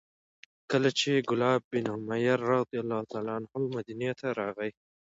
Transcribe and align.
کله 0.71 0.89
چې 0.99 1.25
کلاب 1.29 1.61
بن 1.71 1.85
امیة 1.95 2.35
رضي 2.53 2.77
الله 2.83 2.99
عنه 3.03 3.61
مدینې 3.75 4.11
ته 4.19 4.27
راغی، 4.39 4.71